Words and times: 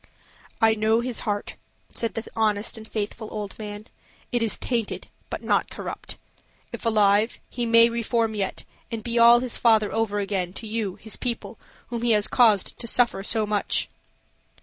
"I 0.59 0.73
know 0.73 1.01
his 1.01 1.19
heart," 1.29 1.53
said 1.91 2.15
the 2.15 2.25
honest 2.35 2.75
and 2.75 2.87
faithful 2.87 3.27
old 3.31 3.53
man; 3.59 3.85
"it 4.31 4.41
is 4.41 4.57
tainted, 4.57 5.09
but 5.29 5.43
not 5.43 5.69
corrupt. 5.69 6.17
If 6.71 6.87
alive, 6.87 7.39
he 7.51 7.67
may 7.67 7.87
reform 7.87 8.33
yet, 8.33 8.63
and 8.91 9.03
be 9.03 9.19
all 9.19 9.41
his 9.41 9.57
father 9.57 9.93
over 9.93 10.17
again 10.17 10.53
to 10.53 10.65
you, 10.65 10.95
his 10.95 11.17
people, 11.17 11.59
whom 11.89 12.01
he 12.01 12.13
has 12.13 12.27
caused 12.27 12.79
to 12.79 12.87
suffer 12.87 13.21
so 13.21 13.45
much." 13.45 13.89